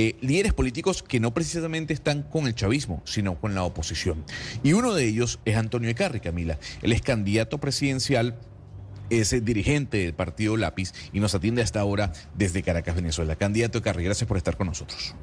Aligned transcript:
eh, 0.00 0.14
líderes 0.20 0.52
políticos 0.52 1.02
que 1.02 1.18
no 1.18 1.34
precisamente 1.34 1.92
están 1.92 2.22
con 2.22 2.46
el 2.46 2.54
chavismo, 2.54 3.02
sino 3.04 3.40
con 3.40 3.56
la 3.56 3.64
oposición. 3.64 4.24
Y 4.62 4.72
uno 4.72 4.94
de 4.94 5.04
ellos 5.04 5.40
es 5.44 5.56
Antonio 5.56 5.90
Ecarri, 5.90 6.20
Camila. 6.20 6.56
Él 6.82 6.92
es 6.92 7.02
candidato 7.02 7.58
presidencial 7.58 8.38
es 9.10 9.44
dirigente 9.44 9.96
del 9.98 10.14
partido 10.14 10.56
Lápiz 10.56 10.92
y 11.12 11.18
nos 11.18 11.34
atiende 11.34 11.62
hasta 11.62 11.80
ahora 11.80 12.12
desde 12.36 12.62
Caracas, 12.62 12.94
Venezuela. 12.94 13.34
Candidato 13.34 13.78
Ecarri, 13.78 14.04
gracias 14.04 14.28
por 14.28 14.36
estar 14.36 14.56
con 14.56 14.68
nosotros. 14.68 15.16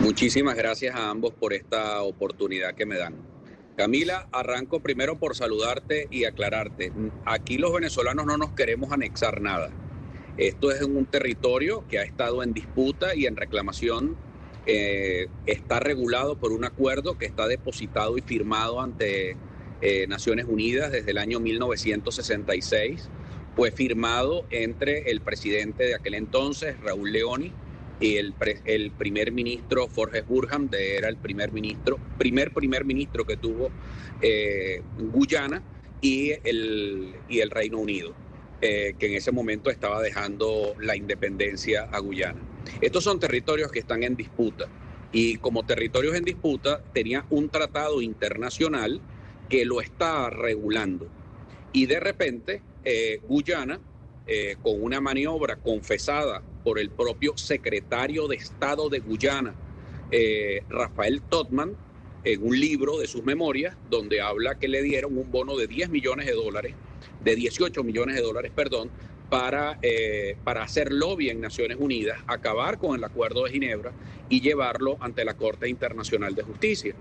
Muchísimas 0.00 0.56
gracias 0.56 0.96
a 0.96 1.08
ambos 1.08 1.32
por 1.32 1.52
esta 1.52 2.02
oportunidad 2.02 2.74
que 2.74 2.84
me 2.84 2.98
dan. 2.98 3.14
Camila, 3.76 4.26
arranco 4.32 4.80
primero 4.80 5.20
por 5.20 5.36
saludarte 5.36 6.08
y 6.10 6.24
aclararte. 6.24 6.92
Aquí 7.24 7.58
los 7.58 7.72
venezolanos 7.72 8.26
no 8.26 8.38
nos 8.38 8.50
queremos 8.54 8.90
anexar 8.90 9.40
nada. 9.40 9.70
Esto 10.36 10.70
es 10.70 10.82
un 10.82 11.06
territorio 11.06 11.86
que 11.88 11.98
ha 11.98 12.02
estado 12.02 12.42
en 12.42 12.52
disputa 12.52 13.14
y 13.14 13.24
en 13.24 13.36
reclamación. 13.36 14.16
Eh, 14.66 15.28
está 15.46 15.80
regulado 15.80 16.36
por 16.36 16.52
un 16.52 16.64
acuerdo 16.64 17.16
que 17.16 17.24
está 17.24 17.46
depositado 17.46 18.18
y 18.18 18.20
firmado 18.20 18.82
ante 18.82 19.36
eh, 19.80 20.06
Naciones 20.08 20.44
Unidas 20.46 20.92
desde 20.92 21.12
el 21.12 21.18
año 21.18 21.40
1966. 21.40 23.08
Fue 23.54 23.70
firmado 23.70 24.44
entre 24.50 25.10
el 25.10 25.22
presidente 25.22 25.84
de 25.84 25.94
aquel 25.94 26.12
entonces, 26.12 26.78
Raúl 26.82 27.12
Leoni, 27.12 27.52
y 27.98 28.16
el, 28.16 28.34
primer 28.98 29.32
ministro 29.32 29.88
Forges 29.88 30.26
Burham, 30.26 30.68
de, 30.68 30.98
era 30.98 31.08
el 31.08 31.16
primer 31.16 31.50
ministro, 31.50 31.98
primer 32.18 32.52
primer 32.52 32.84
ministro 32.84 33.24
que 33.24 33.38
tuvo 33.38 33.70
eh, 34.20 34.82
Guyana 34.98 35.62
y 36.02 36.32
el 36.32 37.50
Reino 37.50 37.78
Unido, 37.78 38.14
eh, 38.60 38.94
que 38.98 39.06
en 39.06 39.14
ese 39.14 39.32
momento 39.32 39.70
estaba 39.70 40.00
dejando 40.02 40.74
la 40.80 40.96
independencia 40.96 41.84
a 41.84 41.98
Guyana. 42.00 42.40
Estos 42.80 43.04
son 43.04 43.20
territorios 43.20 43.70
que 43.70 43.78
están 43.78 44.02
en 44.02 44.16
disputa 44.16 44.66
y 45.12 45.36
como 45.36 45.64
territorios 45.64 46.14
en 46.16 46.24
disputa 46.24 46.82
tenía 46.92 47.24
un 47.30 47.48
tratado 47.48 48.02
internacional 48.02 49.00
que 49.48 49.64
lo 49.64 49.80
está 49.80 50.30
regulando. 50.30 51.08
Y 51.72 51.86
de 51.86 52.00
repente 52.00 52.62
eh, 52.84 53.20
Guyana, 53.28 53.80
con 54.60 54.82
una 54.82 55.00
maniobra 55.00 55.54
confesada 55.54 56.42
por 56.64 56.80
el 56.80 56.90
propio 56.90 57.36
secretario 57.36 58.26
de 58.26 58.34
Estado 58.34 58.88
de 58.88 58.98
Guyana, 58.98 59.54
eh, 60.10 60.62
Rafael 60.68 61.22
Totman, 61.22 61.76
en 62.24 62.46
un 62.46 62.58
libro 62.58 62.98
de 62.98 63.06
sus 63.06 63.24
memorias, 63.24 63.76
donde 63.90 64.20
habla 64.20 64.58
que 64.58 64.68
le 64.68 64.82
dieron 64.82 65.16
un 65.16 65.30
bono 65.30 65.56
de 65.56 65.66
10 65.66 65.90
millones 65.90 66.26
de 66.26 66.32
dólares, 66.32 66.74
de 67.22 67.36
18 67.36 67.82
millones 67.84 68.16
de 68.16 68.22
dólares, 68.22 68.52
perdón, 68.54 68.90
para, 69.28 69.78
eh, 69.82 70.36
para 70.44 70.62
hacer 70.62 70.92
lobby 70.92 71.30
en 71.30 71.40
Naciones 71.40 71.78
Unidas, 71.80 72.18
acabar 72.26 72.78
con 72.78 72.96
el 72.96 73.04
Acuerdo 73.04 73.44
de 73.44 73.50
Ginebra 73.50 73.92
y 74.28 74.40
llevarlo 74.40 74.96
ante 75.00 75.24
la 75.24 75.34
Corte 75.34 75.68
Internacional 75.68 76.34
de 76.34 76.42
Justicia. 76.42 76.94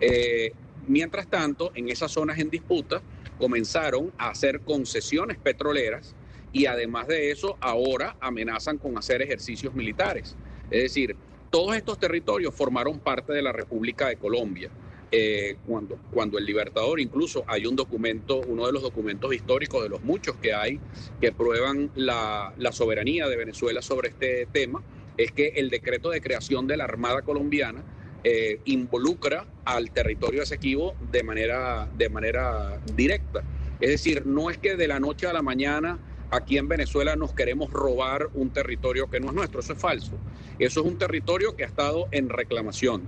Eh, 0.00 0.52
mientras 0.86 1.28
tanto, 1.28 1.70
en 1.74 1.88
esas 1.88 2.10
zonas 2.10 2.38
en 2.38 2.50
disputa 2.50 3.02
comenzaron 3.38 4.12
a 4.18 4.30
hacer 4.30 4.60
concesiones 4.60 5.38
petroleras 5.38 6.14
y 6.52 6.66
además 6.66 7.06
de 7.06 7.30
eso 7.30 7.56
ahora 7.60 8.16
amenazan 8.20 8.78
con 8.78 8.98
hacer 8.98 9.22
ejercicios 9.22 9.74
militares. 9.74 10.34
Es 10.70 10.82
decir, 10.82 11.16
todos 11.50 11.76
estos 11.76 11.98
territorios 11.98 12.54
formaron 12.54 12.98
parte 12.98 13.32
de 13.32 13.42
la 13.42 13.52
República 13.52 14.08
de 14.08 14.16
Colombia. 14.16 14.70
Eh, 15.10 15.56
cuando, 15.66 15.98
cuando 16.10 16.36
el 16.36 16.44
Libertador, 16.44 17.00
incluso 17.00 17.42
hay 17.46 17.64
un 17.64 17.74
documento, 17.74 18.42
uno 18.46 18.66
de 18.66 18.72
los 18.72 18.82
documentos 18.82 19.32
históricos 19.34 19.82
de 19.82 19.88
los 19.88 20.02
muchos 20.02 20.36
que 20.36 20.52
hay, 20.52 20.78
que 21.18 21.32
prueban 21.32 21.90
la, 21.94 22.52
soberanía 22.72 23.26
de 23.26 23.36
Venezuela 23.36 23.80
sobre 23.80 24.10
este 24.10 24.46
tema, 24.52 24.82
es 25.16 25.32
que 25.32 25.48
el 25.56 25.70
decreto 25.70 26.10
de 26.10 26.20
creación 26.20 26.66
de 26.66 26.76
la 26.76 26.84
Armada 26.84 27.22
colombiana 27.22 27.82
eh, 28.22 28.60
involucra 28.66 29.46
al 29.64 29.90
territorio 29.92 30.42
Esequibo 30.42 30.94
de 31.10 31.22
manera, 31.22 31.88
de 31.96 32.10
manera 32.10 32.78
directa. 32.94 33.42
Es 33.80 33.90
decir, 33.90 34.26
no 34.26 34.50
es 34.50 34.58
que 34.58 34.76
de 34.76 34.88
la 34.88 35.00
noche 35.00 35.26
a 35.26 35.32
la 35.32 35.40
mañana 35.40 35.98
aquí 36.30 36.58
en 36.58 36.68
Venezuela 36.68 37.16
nos 37.16 37.32
queremos 37.32 37.70
robar 37.70 38.28
un 38.34 38.50
territorio 38.50 39.08
que 39.08 39.20
no 39.20 39.28
es 39.28 39.32
nuestro. 39.32 39.60
Eso 39.60 39.72
es 39.72 39.78
falso. 39.78 40.12
Eso 40.58 40.80
es 40.80 40.86
un 40.86 40.98
territorio 40.98 41.56
que 41.56 41.64
ha 41.64 41.66
estado 41.66 42.08
en 42.10 42.28
reclamación 42.28 43.04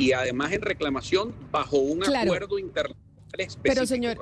y 0.00 0.12
además 0.12 0.52
en 0.52 0.62
reclamación 0.62 1.34
bajo 1.50 1.78
un 1.78 2.02
acuerdo 2.02 2.58
internacional 2.58 3.06
específico. 3.32 3.62
Pero 3.62 3.86
señor, 3.86 4.18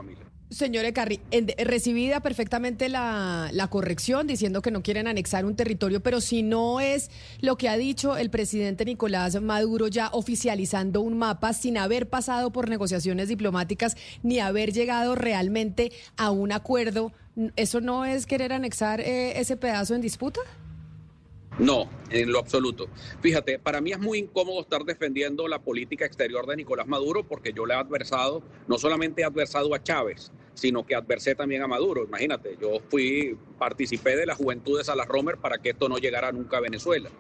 Señor 0.50 0.86
Ecarri, 0.86 1.20
recibida 1.58 2.20
perfectamente 2.20 2.88
la, 2.88 3.50
la, 3.52 3.68
corrección 3.68 4.26
diciendo 4.26 4.62
que 4.62 4.70
no 4.70 4.82
quieren 4.82 5.06
anexar 5.06 5.44
un 5.44 5.56
territorio, 5.56 6.00
pero 6.00 6.22
si 6.22 6.42
no 6.42 6.80
es 6.80 7.10
lo 7.40 7.56
que 7.58 7.68
ha 7.68 7.76
dicho 7.76 8.16
el 8.16 8.30
presidente 8.30 8.86
Nicolás 8.86 9.40
Maduro 9.42 9.88
ya 9.88 10.08
oficializando 10.12 11.02
un 11.02 11.18
mapa 11.18 11.52
sin 11.52 11.76
haber 11.76 12.08
pasado 12.08 12.50
por 12.50 12.70
negociaciones 12.70 13.28
diplomáticas 13.28 13.96
ni 14.22 14.40
haber 14.40 14.72
llegado 14.72 15.14
realmente 15.14 15.92
a 16.16 16.30
un 16.30 16.50
acuerdo, 16.52 17.12
¿eso 17.56 17.82
no 17.82 18.06
es 18.06 18.24
querer 18.24 18.54
anexar 18.54 19.00
eh, 19.02 19.38
ese 19.38 19.58
pedazo 19.58 19.94
en 19.94 20.00
disputa? 20.00 20.40
No, 21.58 21.90
en 22.10 22.30
lo 22.30 22.38
absoluto. 22.38 22.88
Fíjate, 23.20 23.58
para 23.58 23.80
mí 23.80 23.90
es 23.90 23.98
muy 23.98 24.18
incómodo 24.18 24.60
estar 24.60 24.84
defendiendo 24.84 25.48
la 25.48 25.60
política 25.60 26.06
exterior 26.06 26.46
de 26.46 26.56
Nicolás 26.56 26.86
Maduro 26.86 27.24
porque 27.24 27.52
yo 27.52 27.66
le 27.66 27.74
he 27.74 27.76
adversado, 27.76 28.42
no 28.68 28.78
solamente 28.78 29.22
he 29.22 29.24
adversado 29.24 29.74
a 29.74 29.82
Chávez, 29.82 30.30
sino 30.54 30.86
que 30.86 30.94
adversé 30.94 31.34
también 31.34 31.62
a 31.62 31.66
Maduro. 31.66 32.04
Imagínate, 32.04 32.56
yo 32.60 32.80
fui, 32.88 33.36
participé 33.58 34.16
de 34.16 34.26
la 34.26 34.36
juventud 34.36 34.78
de 34.78 34.84
Salas 34.84 35.08
Romer 35.08 35.38
para 35.38 35.58
que 35.58 35.70
esto 35.70 35.88
no 35.88 35.98
llegara 35.98 36.30
nunca 36.30 36.58
a 36.58 36.60
Venezuela. 36.60 37.10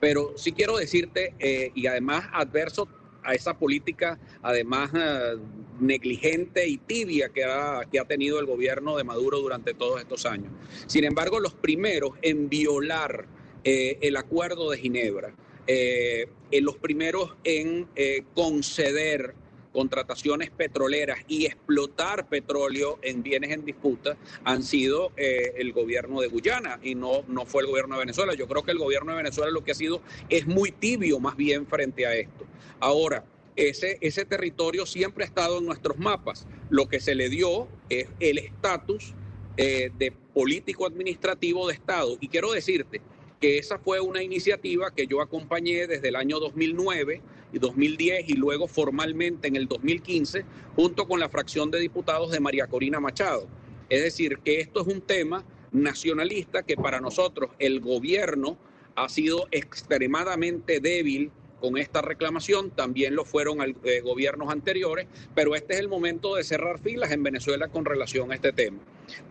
Pero 0.00 0.32
sí 0.36 0.50
quiero 0.52 0.76
decirte, 0.76 1.34
eh, 1.38 1.70
y 1.76 1.86
además 1.86 2.24
adverso 2.32 2.88
a 3.22 3.34
esa 3.34 3.56
política, 3.56 4.18
además 4.42 4.90
eh, 4.94 5.36
negligente 5.80 6.66
y 6.66 6.78
tibia 6.78 7.28
que 7.28 7.44
ha, 7.44 7.82
que 7.90 8.00
ha 8.00 8.04
tenido 8.04 8.40
el 8.40 8.46
gobierno 8.46 8.96
de 8.96 9.04
Maduro 9.04 9.38
durante 9.38 9.72
todos 9.72 10.00
estos 10.00 10.26
años. 10.26 10.52
Sin 10.86 11.04
embargo, 11.04 11.38
los 11.38 11.54
primeros 11.54 12.10
en 12.22 12.48
violar 12.48 13.26
eh, 13.64 13.98
el 14.02 14.18
Acuerdo 14.18 14.70
de 14.70 14.76
Ginebra, 14.76 15.34
eh, 15.66 16.28
en 16.50 16.64
los 16.64 16.76
primeros 16.76 17.34
en 17.44 17.88
eh, 17.96 18.22
conceder 18.34 19.34
contrataciones 19.72 20.50
petroleras 20.50 21.18
y 21.26 21.46
explotar 21.46 22.28
petróleo 22.28 22.98
en 23.00 23.22
bienes 23.22 23.50
en 23.50 23.64
disputa 23.64 24.16
han 24.44 24.62
sido 24.62 25.10
el 25.16 25.72
gobierno 25.72 26.20
de 26.20 26.28
Guyana 26.28 26.78
y 26.80 26.94
no, 26.94 27.24
no 27.26 27.44
fue 27.44 27.62
el 27.62 27.68
gobierno 27.68 27.96
de 27.96 28.00
Venezuela. 28.00 28.34
Yo 28.34 28.46
creo 28.46 28.62
que 28.62 28.70
el 28.70 28.78
gobierno 28.78 29.10
de 29.10 29.16
Venezuela 29.16 29.50
lo 29.50 29.64
que 29.64 29.72
ha 29.72 29.74
sido 29.74 30.00
es 30.28 30.46
muy 30.46 30.70
tibio 30.70 31.18
más 31.18 31.36
bien 31.36 31.66
frente 31.66 32.06
a 32.06 32.14
esto. 32.14 32.46
Ahora, 32.78 33.24
ese, 33.56 33.98
ese 34.00 34.24
territorio 34.24 34.86
siempre 34.86 35.24
ha 35.24 35.26
estado 35.26 35.58
en 35.58 35.66
nuestros 35.66 35.98
mapas. 35.98 36.46
Lo 36.70 36.86
que 36.88 37.00
se 37.00 37.16
le 37.16 37.28
dio 37.28 37.66
es 37.88 38.06
el 38.20 38.38
estatus 38.38 39.12
de 39.56 40.12
político 40.34 40.86
administrativo 40.86 41.66
de 41.66 41.74
Estado. 41.74 42.16
Y 42.20 42.28
quiero 42.28 42.52
decirte, 42.52 43.00
que 43.44 43.58
esa 43.58 43.78
fue 43.78 44.00
una 44.00 44.22
iniciativa 44.22 44.90
que 44.90 45.06
yo 45.06 45.20
acompañé 45.20 45.86
desde 45.86 46.08
el 46.08 46.16
año 46.16 46.40
2009 46.40 47.20
y 47.52 47.58
2010 47.58 48.30
y 48.30 48.32
luego 48.36 48.66
formalmente 48.66 49.48
en 49.48 49.56
el 49.56 49.68
2015 49.68 50.46
junto 50.74 51.06
con 51.06 51.20
la 51.20 51.28
fracción 51.28 51.70
de 51.70 51.78
diputados 51.78 52.30
de 52.30 52.40
María 52.40 52.68
Corina 52.68 53.00
Machado. 53.00 53.46
Es 53.90 54.02
decir, 54.02 54.38
que 54.38 54.60
esto 54.60 54.80
es 54.80 54.86
un 54.86 55.02
tema 55.02 55.44
nacionalista 55.72 56.62
que 56.62 56.74
para 56.74 57.02
nosotros 57.02 57.50
el 57.58 57.80
gobierno 57.80 58.56
ha 58.94 59.10
sido 59.10 59.46
extremadamente 59.50 60.80
débil 60.80 61.30
con 61.60 61.76
esta 61.76 62.00
reclamación, 62.00 62.70
también 62.70 63.14
lo 63.14 63.26
fueron 63.26 63.58
eh, 63.60 64.00
gobiernos 64.00 64.50
anteriores, 64.50 65.06
pero 65.34 65.54
este 65.54 65.74
es 65.74 65.80
el 65.80 65.88
momento 65.88 66.36
de 66.36 66.44
cerrar 66.44 66.78
filas 66.78 67.10
en 67.10 67.22
Venezuela 67.22 67.68
con 67.68 67.84
relación 67.84 68.32
a 68.32 68.36
este 68.36 68.54
tema, 68.54 68.78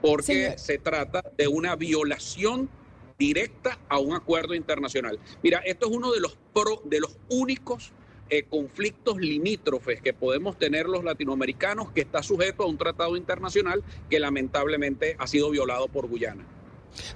porque 0.01 0.53
se 0.59 0.77
trata 0.77 1.23
de 1.35 1.47
una 1.47 1.75
violación 1.75 2.69
directa 3.17 3.79
a 3.89 3.99
un 3.99 4.13
acuerdo 4.15 4.53
internacional. 4.55 5.19
Mira, 5.41 5.59
esto 5.59 5.89
es 5.89 5.95
uno 5.95 6.11
de 6.11 6.19
los, 6.19 6.37
pro, 6.53 6.81
de 6.85 6.99
los 6.99 7.17
únicos 7.29 7.93
eh, 8.29 8.43
conflictos 8.43 9.17
limítrofes 9.17 10.01
que 10.01 10.13
podemos 10.13 10.57
tener 10.57 10.87
los 10.87 11.03
latinoamericanos 11.03 11.91
que 11.91 12.01
está 12.01 12.23
sujeto 12.23 12.63
a 12.63 12.67
un 12.67 12.77
tratado 12.77 13.17
internacional 13.17 13.83
que 14.09 14.19
lamentablemente 14.19 15.15
ha 15.19 15.27
sido 15.27 15.49
violado 15.51 15.87
por 15.87 16.07
Guyana. 16.07 16.45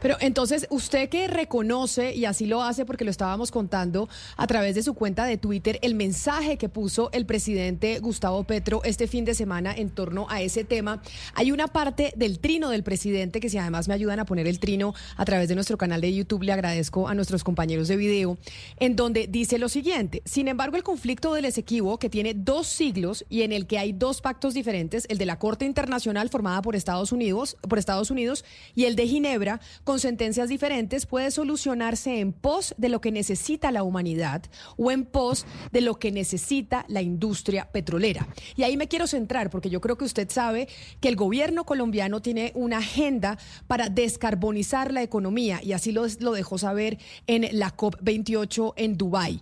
Pero 0.01 0.17
entonces, 0.19 0.67
usted 0.69 1.09
que 1.09 1.27
reconoce, 1.27 2.15
y 2.15 2.25
así 2.25 2.45
lo 2.45 2.63
hace 2.63 2.85
porque 2.85 3.05
lo 3.05 3.11
estábamos 3.11 3.51
contando 3.51 4.09
a 4.35 4.47
través 4.47 4.75
de 4.75 4.83
su 4.83 4.93
cuenta 4.93 5.25
de 5.25 5.37
Twitter, 5.37 5.79
el 5.81 5.95
mensaje 5.95 6.57
que 6.57 6.69
puso 6.69 7.09
el 7.11 7.25
presidente 7.25 7.99
Gustavo 7.99 8.43
Petro 8.43 8.81
este 8.83 9.07
fin 9.07 9.25
de 9.25 9.33
semana 9.33 9.73
en 9.75 9.89
torno 9.89 10.27
a 10.29 10.41
ese 10.41 10.63
tema, 10.63 11.01
hay 11.33 11.51
una 11.51 11.67
parte 11.67 12.13
del 12.15 12.39
trino 12.39 12.69
del 12.69 12.83
presidente 12.83 13.39
que 13.39 13.49
si 13.49 13.57
además 13.57 13.87
me 13.87 13.93
ayudan 13.93 14.19
a 14.19 14.25
poner 14.25 14.47
el 14.47 14.59
trino 14.59 14.93
a 15.15 15.25
través 15.25 15.49
de 15.49 15.55
nuestro 15.55 15.77
canal 15.77 16.01
de 16.01 16.13
YouTube, 16.13 16.43
le 16.43 16.51
agradezco 16.51 17.07
a 17.07 17.13
nuestros 17.13 17.43
compañeros 17.43 17.87
de 17.87 17.97
video, 17.97 18.37
en 18.79 18.95
donde 18.95 19.27
dice 19.27 19.57
lo 19.57 19.69
siguiente, 19.69 20.21
sin 20.25 20.47
embargo 20.47 20.77
el 20.77 20.83
conflicto 20.83 21.33
del 21.33 21.45
Esequibo, 21.45 21.97
que 21.99 22.09
tiene 22.09 22.33
dos 22.33 22.67
siglos 22.67 23.25
y 23.29 23.41
en 23.41 23.51
el 23.51 23.67
que 23.67 23.79
hay 23.79 23.93
dos 23.93 24.21
pactos 24.21 24.53
diferentes, 24.53 25.05
el 25.09 25.17
de 25.17 25.25
la 25.25 25.39
Corte 25.39 25.65
Internacional 25.65 26.29
formada 26.29 26.61
por 26.61 26.75
Estados 26.75 27.11
Unidos, 27.11 27.57
por 27.67 27.79
Estados 27.79 28.11
Unidos 28.11 28.45
y 28.75 28.85
el 28.85 28.95
de 28.95 29.07
Ginebra, 29.07 29.59
con 29.83 29.99
sentencias 29.99 30.49
diferentes, 30.49 31.05
puede 31.05 31.31
solucionarse 31.31 32.19
en 32.19 32.33
pos 32.33 32.75
de 32.77 32.89
lo 32.89 33.01
que 33.01 33.11
necesita 33.11 33.71
la 33.71 33.83
humanidad 33.83 34.43
o 34.77 34.91
en 34.91 35.05
pos 35.05 35.45
de 35.71 35.81
lo 35.81 35.95
que 35.95 36.11
necesita 36.11 36.85
la 36.87 37.01
industria 37.01 37.71
petrolera. 37.71 38.27
Y 38.55 38.63
ahí 38.63 38.77
me 38.77 38.87
quiero 38.87 39.07
centrar 39.07 39.49
porque 39.49 39.69
yo 39.69 39.81
creo 39.81 39.97
que 39.97 40.05
usted 40.05 40.29
sabe 40.29 40.67
que 40.99 41.09
el 41.09 41.15
gobierno 41.15 41.65
colombiano 41.65 42.21
tiene 42.21 42.51
una 42.55 42.77
agenda 42.77 43.37
para 43.67 43.89
descarbonizar 43.89 44.91
la 44.91 45.03
economía 45.03 45.61
y 45.63 45.73
así 45.73 45.91
lo, 45.91 46.07
dejó 46.07 46.57
saber 46.57 46.97
en 47.27 47.47
la 47.57 47.75
COP28 47.75 48.73
en 48.75 48.97
Dubái. 48.97 49.41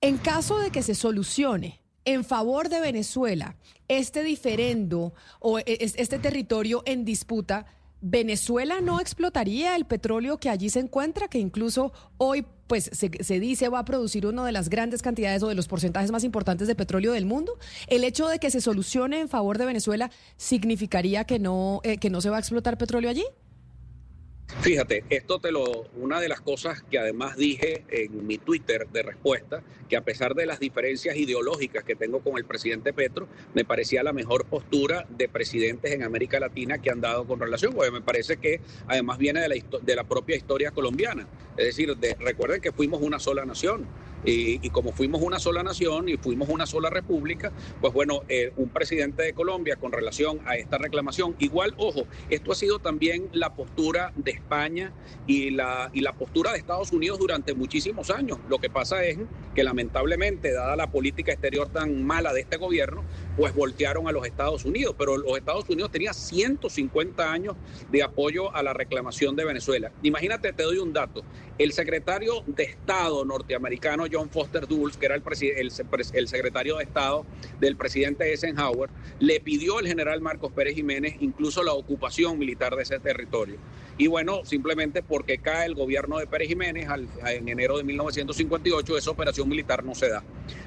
En 0.00 0.18
caso 0.18 0.58
de 0.58 0.70
que 0.70 0.82
se 0.82 0.94
solucione 0.94 1.80
en 2.04 2.24
favor 2.24 2.68
de 2.68 2.80
Venezuela 2.80 3.56
este 3.88 4.22
diferendo 4.22 5.12
o 5.40 5.58
e, 5.58 5.64
este 5.66 6.18
territorio 6.18 6.82
en 6.86 7.04
disputa, 7.04 7.66
Venezuela 8.00 8.80
no 8.80 9.00
explotaría 9.00 9.74
el 9.76 9.84
petróleo 9.84 10.38
que 10.38 10.50
allí 10.50 10.70
se 10.70 10.80
encuentra, 10.80 11.28
que 11.28 11.38
incluso 11.38 11.92
hoy 12.16 12.46
pues 12.68 12.90
se, 12.92 13.40
dice 13.40 13.68
va 13.70 13.80
a 13.80 13.84
producir 13.84 14.26
una 14.26 14.44
de 14.44 14.52
las 14.52 14.68
grandes 14.68 15.00
cantidades 15.00 15.42
o 15.42 15.48
de 15.48 15.54
los 15.54 15.66
porcentajes 15.66 16.10
más 16.10 16.22
importantes 16.22 16.68
de 16.68 16.74
petróleo 16.74 17.12
del 17.12 17.24
mundo. 17.24 17.58
El 17.86 18.04
hecho 18.04 18.28
de 18.28 18.38
que 18.38 18.50
se 18.50 18.60
solucione 18.60 19.20
en 19.20 19.28
favor 19.28 19.58
de 19.58 19.64
Venezuela 19.64 20.10
significaría 20.36 21.24
que 21.24 21.38
no, 21.38 21.80
eh, 21.82 21.96
que 21.96 22.10
no 22.10 22.20
se 22.20 22.30
va 22.30 22.36
a 22.36 22.40
explotar 22.40 22.76
petróleo 22.78 23.10
allí. 23.10 23.24
Fíjate, 24.60 25.04
esto 25.10 25.38
te 25.38 25.52
lo, 25.52 25.86
una 25.96 26.20
de 26.20 26.28
las 26.28 26.40
cosas 26.40 26.82
que 26.82 26.98
además 26.98 27.36
dije 27.36 27.84
en 27.90 28.26
mi 28.26 28.38
Twitter 28.38 28.88
de 28.88 29.02
respuesta, 29.02 29.62
que 29.88 29.96
a 29.96 30.00
pesar 30.00 30.34
de 30.34 30.46
las 30.46 30.58
diferencias 30.58 31.16
ideológicas 31.16 31.84
que 31.84 31.94
tengo 31.94 32.20
con 32.20 32.38
el 32.38 32.44
presidente 32.44 32.92
Petro, 32.92 33.28
me 33.54 33.64
parecía 33.64 34.02
la 34.02 34.12
mejor 34.12 34.46
postura 34.46 35.06
de 35.10 35.28
presidentes 35.28 35.92
en 35.92 36.02
América 36.02 36.40
Latina 36.40 36.78
que 36.78 36.90
han 36.90 37.00
dado 37.00 37.24
con 37.24 37.38
relación, 37.38 37.72
porque 37.72 37.90
me 37.92 38.00
parece 38.00 38.38
que 38.38 38.60
además 38.88 39.18
viene 39.18 39.40
de 39.40 39.48
la, 39.48 39.54
de 39.80 39.96
la 39.96 40.04
propia 40.04 40.36
historia 40.36 40.72
colombiana. 40.72 41.28
Es 41.56 41.66
decir, 41.66 41.96
recuerden 42.18 42.60
que 42.60 42.72
fuimos 42.72 43.00
una 43.00 43.18
sola 43.18 43.44
nación. 43.44 43.86
Y, 44.24 44.68
como 44.70 44.92
fuimos 44.92 45.22
una 45.22 45.38
sola 45.38 45.62
nación 45.62 46.08
y 46.08 46.16
fuimos 46.16 46.48
una 46.48 46.66
sola 46.66 46.90
república, 46.90 47.52
pues 47.80 47.92
bueno, 47.92 48.22
eh, 48.28 48.52
un 48.56 48.68
presidente 48.68 49.22
de 49.22 49.32
Colombia 49.32 49.76
con 49.76 49.92
relación 49.92 50.40
a 50.44 50.56
esta 50.56 50.78
reclamación, 50.78 51.34
igual, 51.38 51.74
ojo, 51.78 52.04
esto 52.28 52.52
ha 52.52 52.54
sido 52.54 52.78
también 52.78 53.28
la 53.32 53.54
postura 53.54 54.12
de 54.16 54.32
España 54.32 54.92
y 55.26 55.50
la, 55.50 55.90
y 55.92 56.00
la 56.00 56.12
postura 56.12 56.52
de 56.52 56.58
Estados 56.58 56.92
Unidos 56.92 57.18
durante 57.18 57.54
muchísimos 57.54 58.10
años. 58.10 58.38
Lo 58.48 58.58
que 58.58 58.70
pasa 58.70 59.04
es 59.04 59.18
que 59.54 59.64
lamentablemente, 59.64 60.52
dada 60.52 60.76
la 60.76 60.90
política 60.90 61.32
exterior 61.32 61.68
tan 61.68 62.04
mala 62.04 62.32
de 62.32 62.40
este 62.40 62.56
gobierno, 62.56 63.04
pues 63.36 63.54
voltearon 63.54 64.08
a 64.08 64.12
los 64.12 64.26
Estados 64.26 64.64
Unidos, 64.64 64.94
pero 64.98 65.16
los 65.16 65.36
Estados 65.36 65.68
Unidos 65.68 65.90
tenían 65.90 66.14
150 66.14 67.32
años 67.32 67.56
de 67.90 68.02
apoyo 68.02 68.54
a 68.54 68.62
la 68.62 68.72
reclamación 68.72 69.36
de 69.36 69.44
Venezuela. 69.44 69.92
Imagínate, 70.02 70.52
te 70.52 70.62
doy 70.62 70.78
un 70.78 70.92
dato, 70.92 71.22
el 71.58 71.72
secretario 71.72 72.42
de 72.46 72.64
Estado 72.64 73.24
norteamericano 73.24 74.06
John 74.12 74.30
Foster 74.30 74.66
Dulles, 74.66 74.96
que 74.96 75.06
era 75.06 75.14
el, 75.16 76.28
secretario 76.28 76.76
de 76.76 76.84
Estado 76.84 77.24
del 77.60 77.76
presidente 77.76 78.30
Eisenhower, 78.30 78.90
le 79.18 79.40
pidió 79.40 79.78
al 79.78 79.86
general 79.86 80.20
Marcos 80.20 80.52
Pérez 80.52 80.74
Jiménez 80.74 81.16
incluso 81.20 81.62
la 81.62 81.72
ocupación 81.72 82.38
militar 82.38 82.74
de 82.76 82.82
ese 82.82 82.98
territorio. 82.98 83.56
Y 83.96 84.06
bueno, 84.06 84.44
simplemente 84.44 85.02
porque 85.02 85.38
cae 85.38 85.66
el 85.66 85.74
gobierno 85.74 86.18
de 86.18 86.26
Pérez 86.26 86.48
Jiménez 86.48 86.88
en 87.26 87.48
enero 87.48 87.78
de 87.78 87.84
1958, 87.84 88.96
esa 88.96 89.10
operación 89.10 89.48
militar 89.48 89.84
no 89.84 89.94
se 89.94 90.08
da. 90.08 90.22